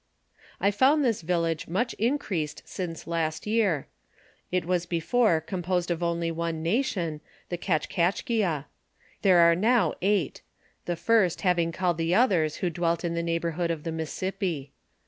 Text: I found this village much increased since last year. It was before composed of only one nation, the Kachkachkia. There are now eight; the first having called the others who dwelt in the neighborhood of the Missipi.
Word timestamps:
I 0.59 0.71
found 0.71 1.05
this 1.05 1.21
village 1.21 1.67
much 1.67 1.93
increased 1.99 2.63
since 2.65 3.05
last 3.05 3.45
year. 3.45 3.85
It 4.51 4.65
was 4.65 4.87
before 4.87 5.39
composed 5.39 5.91
of 5.91 6.01
only 6.01 6.31
one 6.31 6.63
nation, 6.63 7.21
the 7.49 7.57
Kachkachkia. 7.59 8.65
There 9.21 9.37
are 9.37 9.53
now 9.55 9.93
eight; 10.01 10.41
the 10.85 10.95
first 10.95 11.41
having 11.41 11.71
called 11.71 11.99
the 11.99 12.15
others 12.15 12.55
who 12.65 12.71
dwelt 12.71 13.05
in 13.05 13.13
the 13.13 13.21
neighborhood 13.21 13.69
of 13.69 13.83
the 13.83 13.91
Missipi. 13.91 14.71